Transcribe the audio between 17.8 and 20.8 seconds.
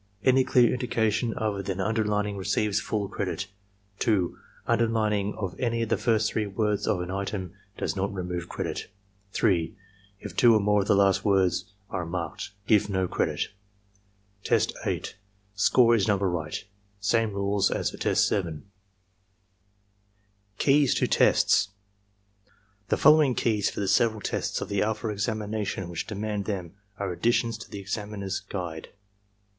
for Test 7. 70 ARMY MENTAL TESTS